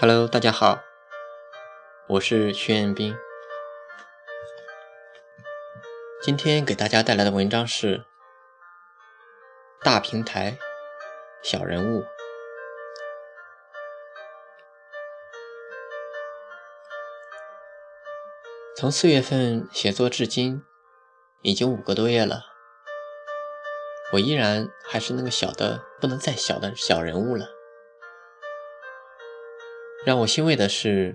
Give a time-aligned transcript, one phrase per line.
[0.00, 0.80] Hello，大家好，
[2.06, 3.16] 我是徐彦斌。
[6.22, 7.98] 今天给大家带来的文章是
[9.82, 10.56] 《大平台，
[11.42, 12.02] 小人物》。
[18.76, 20.64] 从四月份写作至今，
[21.42, 22.44] 已经五个多月了，
[24.12, 27.57] 我依然还是那个小的不能再小的小人物了。
[30.08, 31.14] 让我欣慰的是，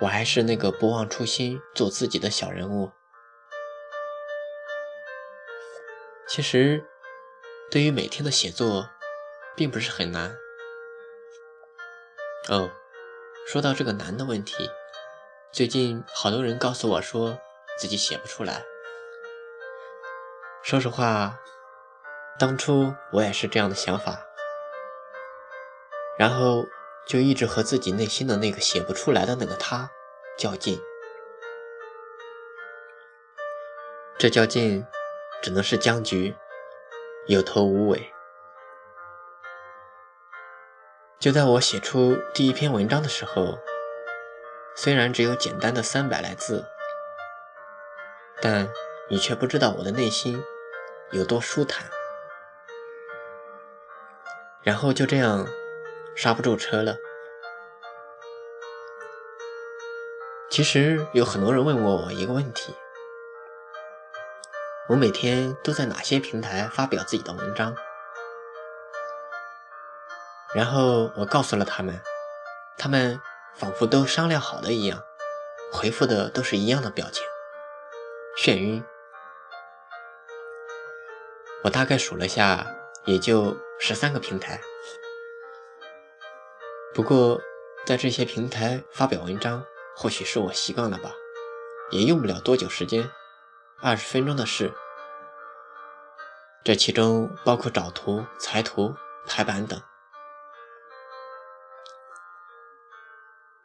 [0.00, 2.90] 我还是那个不忘初心、做自己的小人物。
[6.26, 6.82] 其实，
[7.70, 8.88] 对于每天的写作，
[9.54, 10.34] 并不是很难。
[12.48, 12.70] 哦，
[13.46, 14.70] 说到这个难的问题，
[15.52, 17.38] 最近好多人告诉我说
[17.78, 18.64] 自己写不出来。
[20.62, 21.38] 说实话，
[22.38, 24.18] 当初我也是这样的想法，
[26.18, 26.64] 然后。
[27.08, 29.90] 就一直和自己内心的那个写不出来的那个他
[30.36, 30.78] 较劲，
[34.18, 34.86] 这较劲
[35.40, 36.36] 只能是僵局，
[37.26, 38.12] 有头无尾。
[41.18, 43.58] 就在我写出第一篇文章的时候，
[44.76, 46.66] 虽然只有简单的三百来字，
[48.42, 48.68] 但
[49.08, 50.44] 你却不知道我的内心
[51.12, 51.86] 有多舒坦。
[54.62, 55.48] 然后就这样。
[56.20, 56.96] 刹不住车了。
[60.50, 62.74] 其实有很多人问过我一个问题：
[64.88, 67.76] 我每天都在哪些平台发表自己的文章？
[70.54, 72.00] 然后我告诉了他们，
[72.78, 73.20] 他们
[73.54, 75.04] 仿佛都商量好的一样，
[75.70, 77.22] 回复的都是一样的表情：
[78.38, 78.82] 眩晕。
[81.62, 82.66] 我大概数了下，
[83.04, 84.58] 也就十三个平台。
[86.94, 87.38] 不过，
[87.84, 89.64] 在这些平台发表文章，
[90.00, 91.10] 或许是我习惯了吧，
[91.90, 93.10] 也用不了多久时间，
[93.82, 94.72] 二十分钟的事。
[96.62, 98.94] 这其中包括找图、裁图、
[99.26, 99.82] 排版等。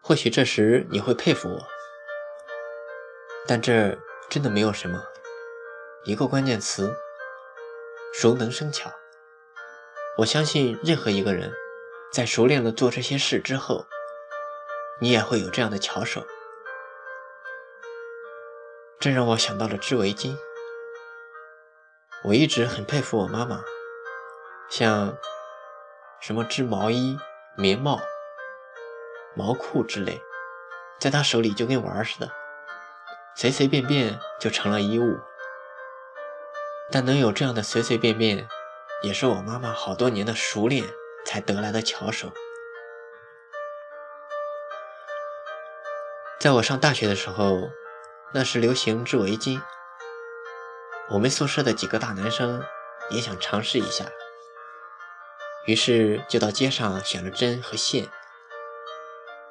[0.00, 1.66] 或许这时你会佩服我，
[3.46, 3.98] 但这
[4.30, 5.04] 真的没有什么，
[6.06, 6.96] 一个关键词：
[8.14, 8.90] 熟能生巧。
[10.16, 11.52] 我相信任何一个人。
[12.10, 13.86] 在熟练的做这些事之后，
[15.00, 16.26] 你也会有这样的巧手。
[19.00, 20.36] 这让我想到了织围巾。
[22.24, 23.64] 我一直很佩服我妈妈，
[24.68, 25.16] 像
[26.20, 27.18] 什么织毛衣、
[27.56, 28.00] 棉帽、
[29.34, 30.22] 毛裤之类，
[31.00, 32.30] 在她手里就跟玩似的，
[33.34, 35.18] 随随便便就成了衣物。
[36.90, 38.48] 但能有这样的随随便便，
[39.02, 40.84] 也是我妈妈好多年的熟练。
[41.24, 42.32] 才得来的巧手。
[46.42, 47.70] 在我上大学的时候，
[48.34, 49.62] 那时流行织围巾，
[51.10, 52.64] 我们宿舍的几个大男生
[53.10, 54.06] 也想尝试一下，
[55.66, 58.08] 于是就到街上选了针和线。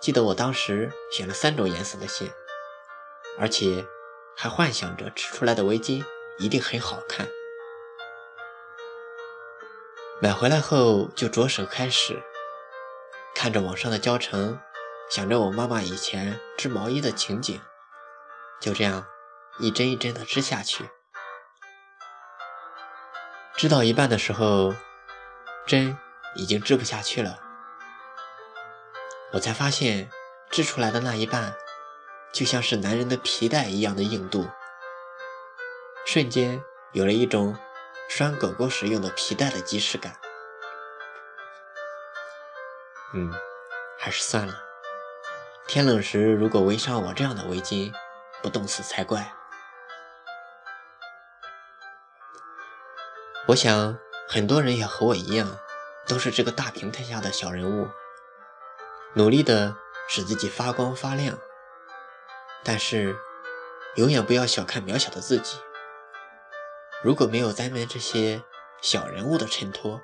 [0.00, 2.32] 记得我当时选了三种颜色的线，
[3.38, 3.86] 而且
[4.36, 6.04] 还幻想着织出来的围巾
[6.40, 7.28] 一定很好看。
[10.20, 12.20] 买回来后就着手开始，
[13.32, 14.58] 看着网上的教程，
[15.10, 17.60] 想着我妈妈以前织毛衣的情景，
[18.60, 19.04] 就这样
[19.58, 20.88] 一针一针的织下去。
[23.56, 24.72] 织到一半的时候，
[25.66, 25.98] 针
[26.36, 27.40] 已经织不下去了，
[29.32, 30.08] 我才发现
[30.48, 31.54] 织出来的那一半
[32.32, 34.48] 就像是男人的皮带一样的硬度，
[36.06, 37.56] 瞬间有了一种。
[38.12, 40.16] 拴狗狗时用的皮带的即视感，
[43.14, 43.32] 嗯，
[44.00, 44.69] 还是算了。
[45.70, 47.94] 天冷时如果围上我这样的围巾，
[48.42, 49.32] 不冻死才怪。
[53.46, 53.96] 我想
[54.28, 55.56] 很多人也和我一样，
[56.08, 57.88] 都是这个大平台下的小人物，
[59.14, 59.76] 努力的
[60.08, 61.38] 使自己发光发亮。
[62.64, 63.16] 但是，
[63.94, 65.56] 永远不要小看渺小的自己。
[67.04, 68.42] 如果没有咱们这些
[68.82, 70.00] 小人物的衬托，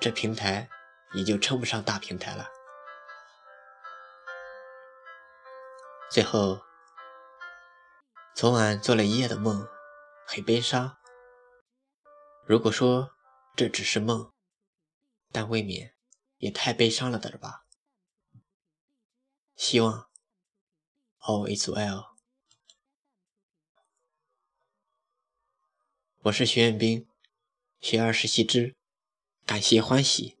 [0.00, 0.68] 这平台
[1.12, 2.48] 也就称不上大平台了。
[6.10, 6.60] 最后，
[8.36, 9.66] 昨晚做了一夜的梦，
[10.26, 10.96] 很悲伤。
[12.46, 13.10] 如果说
[13.56, 14.32] 这只是梦，
[15.32, 15.96] 但未免
[16.36, 17.66] 也太悲伤了点吧。
[19.56, 20.08] 希望
[21.20, 22.14] all is well。
[26.22, 27.08] 我是徐彦斌，
[27.80, 28.76] 学而时习之，
[29.44, 30.38] 感谢欢喜。